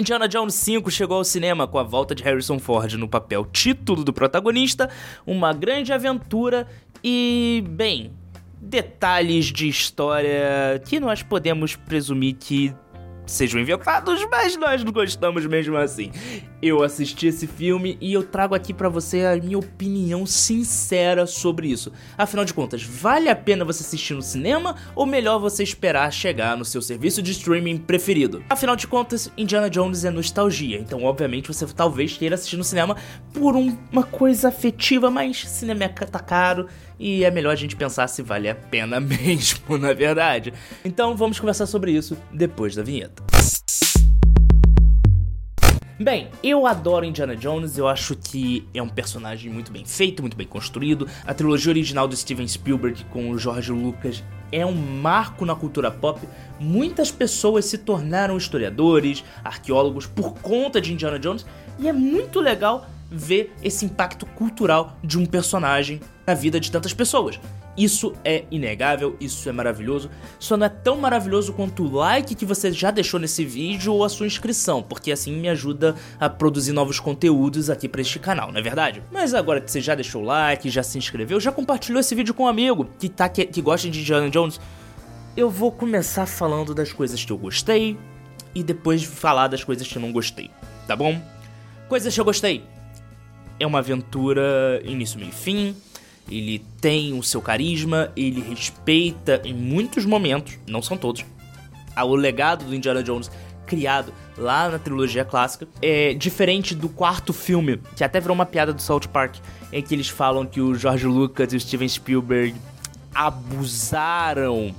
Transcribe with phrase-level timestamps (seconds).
[0.00, 4.02] Indiana Jones 5 chegou ao cinema com a volta de Harrison Ford no papel título
[4.02, 4.88] do protagonista,
[5.26, 6.66] uma grande aventura
[7.04, 8.10] e, bem,
[8.58, 12.74] detalhes de história que nós podemos presumir que
[13.26, 16.10] sejam inventados, mas nós não gostamos mesmo assim.
[16.62, 21.68] Eu assisti esse filme e eu trago aqui para você a minha opinião sincera sobre
[21.68, 21.90] isso.
[22.18, 26.58] Afinal de contas, vale a pena você assistir no cinema ou melhor você esperar chegar
[26.58, 28.44] no seu serviço de streaming preferido?
[28.50, 32.94] Afinal de contas, Indiana Jones é nostalgia, então obviamente você talvez queira assistir no cinema
[33.32, 36.66] por um, uma coisa afetiva, mas cinema tá caro
[36.98, 40.52] e é melhor a gente pensar se vale a pena mesmo, na verdade.
[40.84, 43.22] Então vamos conversar sobre isso depois da vinheta.
[46.02, 50.34] Bem, eu adoro Indiana Jones, eu acho que é um personagem muito bem feito, muito
[50.34, 51.06] bem construído.
[51.26, 55.90] A trilogia original do Steven Spielberg com o George Lucas é um marco na cultura
[55.90, 56.18] pop.
[56.58, 61.44] Muitas pessoas se tornaram historiadores, arqueólogos por conta de Indiana Jones,
[61.78, 66.94] e é muito legal ver esse impacto cultural de um personagem na vida de tantas
[66.94, 67.38] pessoas.
[67.76, 70.10] Isso é inegável, isso é maravilhoso.
[70.38, 74.04] Só não é tão maravilhoso quanto o like que você já deixou nesse vídeo ou
[74.04, 78.50] a sua inscrição, porque assim me ajuda a produzir novos conteúdos aqui para este canal,
[78.52, 79.02] não é verdade?
[79.10, 82.34] Mas agora que você já deixou o like, já se inscreveu, já compartilhou esse vídeo
[82.34, 84.60] com um amigo que, tá, que, que gosta de Indiana Jones,
[85.36, 87.96] eu vou começar falando das coisas que eu gostei
[88.54, 90.50] e depois falar das coisas que eu não gostei,
[90.86, 91.20] tá bom?
[91.88, 92.64] Coisas que eu gostei
[93.58, 95.76] é uma aventura início, meio fim.
[96.30, 101.24] Ele tem o seu carisma, ele respeita em muitos momentos, não são todos,
[101.96, 103.30] o legado do Indiana Jones
[103.66, 105.68] criado lá na trilogia clássica.
[105.80, 109.36] É diferente do quarto filme, que até virou uma piada do South Park,
[109.72, 112.54] em que eles falam que o George Lucas e o Steven Spielberg
[113.14, 114.74] abusaram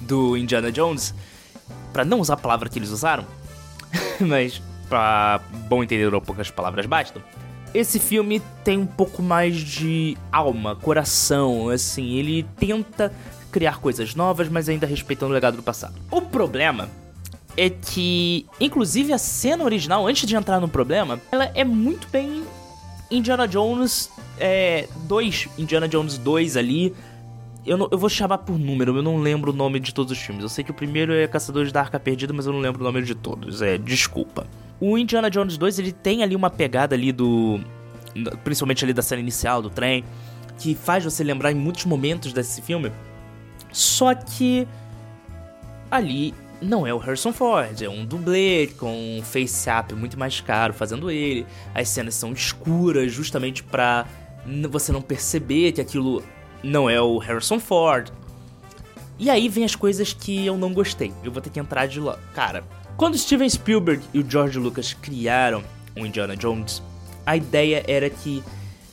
[0.00, 1.14] do Indiana Jones,
[1.92, 3.26] para não usar a palavra que eles usaram,
[4.20, 7.20] mas para bom entender poucas palavras bastam.
[7.74, 13.12] Esse filme tem um pouco mais de alma, coração, assim, ele tenta
[13.50, 15.94] criar coisas novas, mas ainda respeitando o legado do passado.
[16.10, 16.88] O problema
[17.56, 22.44] é que, inclusive, a cena original, antes de entrar no problema, ela é muito bem
[23.10, 26.94] Indiana Jones é, 2, Indiana Jones 2 ali.
[27.66, 30.18] Eu, não, eu vou chamar por número, eu não lembro o nome de todos os
[30.18, 30.42] filmes.
[30.42, 32.84] Eu sei que o primeiro é Caçadores da Arca Perdida, mas eu não lembro o
[32.84, 33.60] nome de todos.
[33.60, 34.46] É, desculpa.
[34.80, 37.60] O Indiana Jones 2, ele tem ali uma pegada ali do...
[38.44, 40.04] Principalmente ali da cena inicial, do trem.
[40.58, 42.92] Que faz você lembrar em muitos momentos desse filme.
[43.72, 44.66] Só que...
[45.90, 50.74] Ali não é o Harrison Ford, é um dublê com um face-up muito mais caro
[50.74, 51.46] fazendo ele.
[51.74, 54.06] As cenas são escuras justamente pra
[54.68, 56.22] você não perceber que aquilo
[56.62, 58.10] não é o Harrison Ford.
[59.18, 61.12] E aí vem as coisas que eu não gostei.
[61.24, 62.18] Eu vou ter que entrar de lá.
[62.34, 62.64] Cara,
[62.98, 65.62] quando Steven Spielberg e o George Lucas criaram
[65.96, 66.82] o Indiana Jones,
[67.24, 68.42] a ideia era que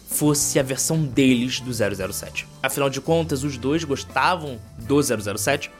[0.07, 2.47] fosse a versão deles do 007.
[2.61, 5.71] Afinal de contas, os dois gostavam do 007,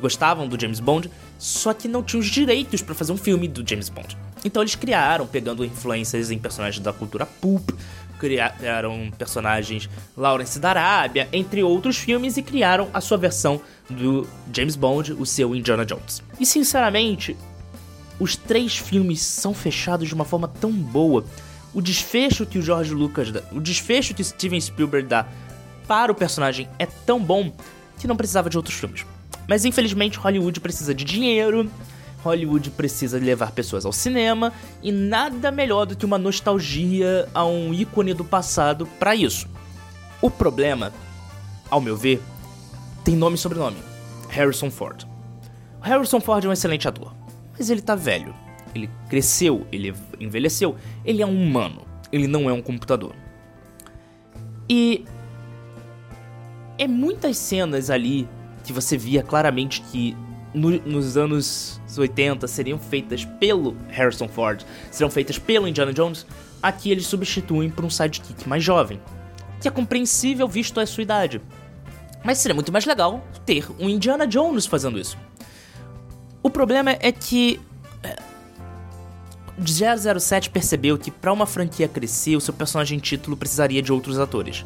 [0.00, 3.62] gostavam do James Bond, só que não tinham os direitos para fazer um filme do
[3.68, 4.16] James Bond.
[4.42, 7.72] Então eles criaram, pegando influências em personagens da cultura pulp,
[8.18, 14.76] criaram personagens Lawrence da Arábia, entre outros filmes, e criaram a sua versão do James
[14.76, 16.22] Bond, o seu Indiana Jones.
[16.38, 17.36] E sinceramente,
[18.18, 21.24] os três filmes são fechados de uma forma tão boa.
[21.72, 25.26] O desfecho que o George Lucas dá, o desfecho que Steven Spielberg dá
[25.86, 27.52] para o personagem é tão bom
[27.98, 29.06] que não precisava de outros filmes.
[29.46, 31.70] Mas infelizmente Hollywood precisa de dinheiro,
[32.22, 34.52] Hollywood precisa levar pessoas ao cinema
[34.82, 39.48] e nada melhor do que uma nostalgia a um ícone do passado para isso.
[40.20, 40.92] O problema,
[41.70, 42.20] ao meu ver,
[43.04, 43.78] tem nome e sobrenome:
[44.28, 45.06] Harrison Ford.
[45.80, 47.14] Harrison Ford é um excelente ator,
[47.56, 48.34] mas ele tá velho.
[48.74, 53.14] Ele cresceu, ele envelheceu, ele é um humano, ele não é um computador.
[54.68, 55.04] E
[56.76, 58.28] é muitas cenas ali
[58.62, 60.14] que você via claramente que
[60.58, 66.26] no, nos anos 80 seriam feitas pelo Harrison Ford, serão feitas pelo Indiana Jones,
[66.62, 69.00] aqui eles substituem por um sidekick mais jovem,
[69.60, 71.40] que é compreensível visto a sua idade.
[72.24, 75.16] Mas seria muito mais legal ter um Indiana Jones fazendo isso.
[76.42, 77.60] O problema é que
[79.64, 84.18] 007 é, percebeu que para uma franquia crescer, o seu personagem título precisaria de outros
[84.18, 84.64] atores.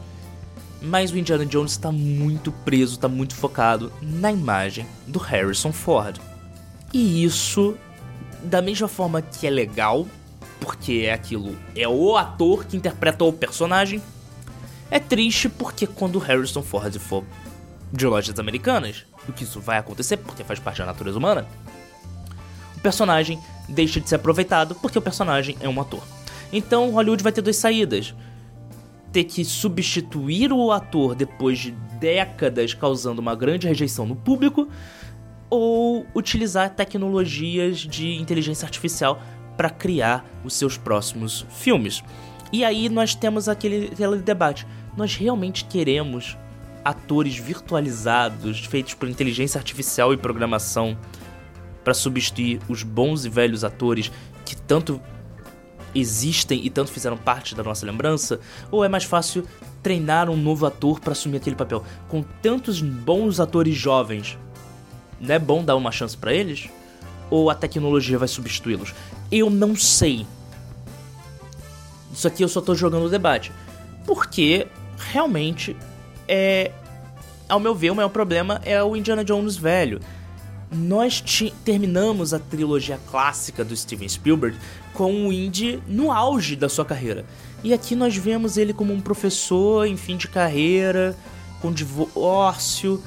[0.82, 6.20] Mas o Indiana Jones está muito preso, está muito focado na imagem do Harrison Ford.
[6.92, 7.76] E isso,
[8.42, 10.06] da mesma forma que é legal,
[10.60, 14.02] porque é aquilo, é o ator que interpreta o personagem,
[14.90, 17.24] é triste porque quando Harrison Ford for
[17.92, 21.46] de lojas americanas, o que isso vai acontecer porque faz parte da natureza humana,
[22.76, 23.38] o personagem
[23.68, 26.02] deixa de ser aproveitado porque o personagem é um ator.
[26.52, 28.14] Então Hollywood vai ter duas saídas.
[29.12, 31.70] Ter que substituir o ator depois de
[32.00, 34.68] décadas causando uma grande rejeição no público,
[35.50, 39.22] ou utilizar tecnologias de inteligência artificial
[39.56, 42.02] para criar os seus próximos filmes.
[42.50, 44.66] E aí nós temos aquele, aquele debate:
[44.96, 46.36] nós realmente queremos
[46.84, 50.96] atores virtualizados feitos por inteligência artificial e programação
[51.84, 54.10] para substituir os bons e velhos atores
[54.44, 55.00] que tanto
[55.94, 58.40] existem e tanto fizeram parte da nossa lembrança?
[58.70, 59.46] Ou é mais fácil
[59.82, 61.84] treinar um novo ator para assumir aquele papel?
[62.08, 64.38] Com tantos bons atores jovens,
[65.20, 66.68] não é bom dar uma chance para eles?
[67.30, 68.94] Ou a tecnologia vai substituí-los?
[69.30, 70.26] Eu não sei.
[72.12, 73.52] Isso aqui eu só tô jogando o debate.
[74.04, 74.66] Porque
[74.96, 75.76] realmente
[76.28, 76.72] é.
[77.48, 80.00] Ao meu ver, o maior problema é o Indiana Jones velho.
[80.72, 81.22] Nós
[81.64, 84.56] terminamos a trilogia clássica do Steven Spielberg
[84.94, 87.26] com o Indy no auge da sua carreira.
[87.62, 91.14] E aqui nós vemos ele como um professor em fim de carreira,
[91.60, 93.02] com divórcio,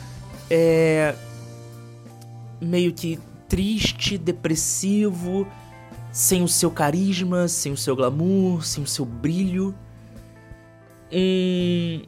[0.49, 1.15] é,
[2.61, 3.19] meio que
[3.49, 5.47] triste, depressivo,
[6.11, 9.75] sem o seu carisma, sem o seu glamour, sem o seu brilho.
[11.11, 12.03] Um,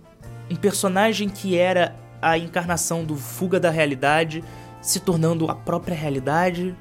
[0.51, 4.44] um personagem que era a encarnação do fuga da realidade
[4.88, 6.74] se tornando a própria realidade.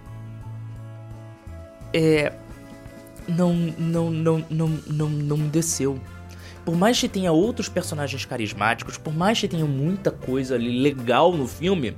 [1.93, 2.33] É.
[3.27, 6.01] Não, não, não, não, não, não desceu.
[6.65, 11.33] Por mais que tenha outros personagens carismáticos, por mais que tenha muita coisa ali legal
[11.33, 11.97] no filme,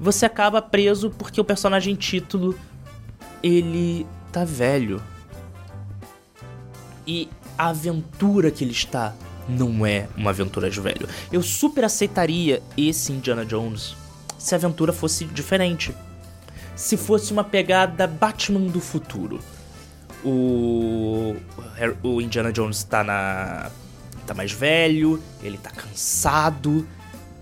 [0.00, 2.58] você acaba preso porque o personagem título
[3.42, 5.02] ele tá velho.
[7.06, 7.28] E
[7.58, 9.14] a aventura que ele está
[9.46, 11.06] não é uma aventura de velho.
[11.30, 14.00] Eu super aceitaria esse Indiana Jones
[14.42, 15.94] se a aventura fosse diferente.
[16.74, 19.40] Se fosse uma pegada Batman do futuro.
[20.24, 21.36] O,
[22.02, 23.70] o Indiana Jones tá na.
[24.26, 26.86] tá mais velho, ele tá cansado,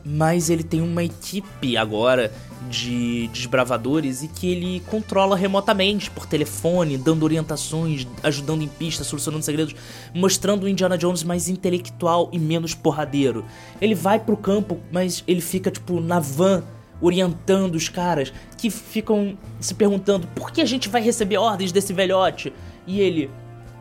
[0.04, 2.32] mas ele tem uma equipe agora
[2.68, 9.44] de desbravadores e que ele controla remotamente por telefone, dando orientações, ajudando em pistas, solucionando
[9.44, 9.74] segredos,
[10.14, 13.44] mostrando o Indiana Jones mais intelectual e menos porradeiro.
[13.80, 16.62] Ele vai pro campo, mas ele fica tipo na van
[17.00, 21.92] orientando os caras que ficam se perguntando por que a gente vai receber ordens desse
[21.92, 22.52] velhote.
[22.86, 23.30] E ele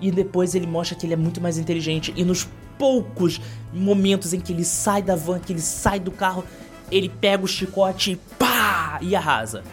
[0.02, 3.42] e depois ele mostra que ele é muito mais inteligente e nos poucos
[3.74, 6.46] momentos em que ele sai da van, que ele sai do carro,
[6.90, 8.98] ele pega o chicote e pá!
[9.02, 9.64] E arrasa.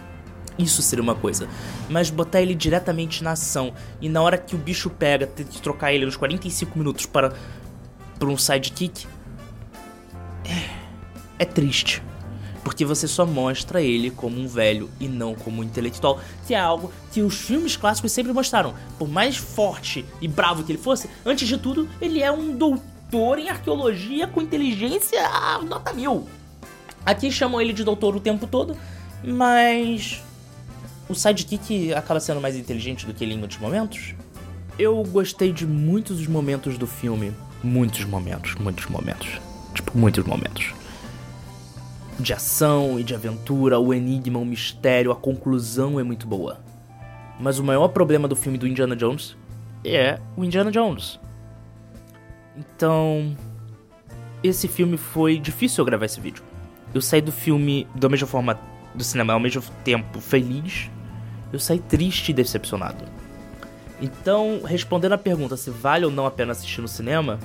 [0.58, 1.48] Isso seria uma coisa.
[1.88, 5.60] Mas botar ele diretamente na ação e na hora que o bicho pega, ter que
[5.60, 7.32] trocar ele nos 45 minutos para,
[8.18, 9.06] para um sidekick.
[10.44, 12.02] É, é triste.
[12.66, 16.18] Porque você só mostra ele como um velho e não como um intelectual,
[16.48, 18.74] que é algo que os filmes clássicos sempre mostraram.
[18.98, 23.38] Por mais forte e bravo que ele fosse, antes de tudo, ele é um doutor
[23.38, 25.22] em arqueologia com inteligência
[25.60, 26.26] nota mil.
[27.04, 28.76] Aqui chamam ele de doutor o tempo todo,
[29.22, 30.20] mas
[31.08, 34.12] o sidekick acaba sendo mais inteligente do que ele em muitos momentos.
[34.76, 37.32] Eu gostei de muitos dos momentos do filme.
[37.62, 39.40] Muitos momentos, muitos momentos.
[39.72, 40.74] Tipo, muitos momentos.
[42.18, 46.60] De ação e de aventura, o enigma, o mistério, a conclusão é muito boa.
[47.38, 49.36] Mas o maior problema do filme do Indiana Jones
[49.84, 51.20] é o Indiana Jones.
[52.56, 53.36] Então,
[54.42, 56.42] esse filme foi difícil eu gravar esse vídeo
[56.96, 58.58] eu saí do filme da mesma forma
[58.94, 60.90] do cinema, ao mesmo tempo feliz,
[61.52, 63.04] eu saí triste e decepcionado.
[64.00, 67.38] Então, respondendo a pergunta se vale ou não a pena assistir no cinema,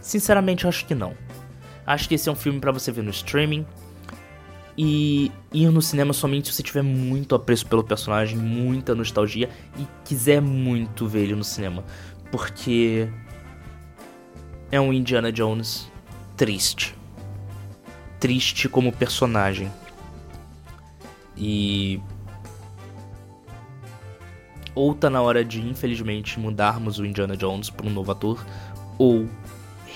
[0.00, 1.14] sinceramente eu acho que não.
[1.86, 3.66] Acho que esse é um filme para você ver no streaming
[4.76, 9.48] e ir no cinema somente se você tiver muito apreço pelo personagem, muita nostalgia
[9.78, 11.84] e quiser muito ver ele no cinema,
[12.30, 13.08] porque
[14.70, 15.88] é um Indiana Jones
[16.36, 16.96] triste
[18.24, 19.70] triste como personagem.
[21.36, 22.00] E.
[24.74, 28.42] Ou tá na hora de, infelizmente, mudarmos o Indiana Jones para um novo ator,
[28.96, 29.28] ou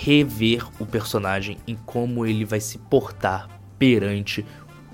[0.00, 4.45] rever o personagem em como ele vai se portar perante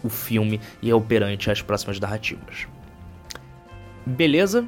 [0.03, 2.67] o filme e ao perante as próximas narrativas.
[4.05, 4.67] Beleza?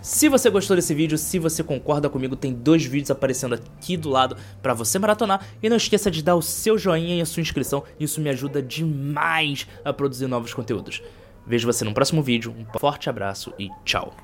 [0.00, 4.08] Se você gostou desse vídeo, se você concorda comigo, tem dois vídeos aparecendo aqui do
[4.08, 5.44] lado para você maratonar.
[5.62, 8.62] E não esqueça de dar o seu joinha e a sua inscrição, isso me ajuda
[8.62, 11.02] demais a produzir novos conteúdos.
[11.46, 14.18] Vejo você no próximo vídeo, um forte abraço e tchau!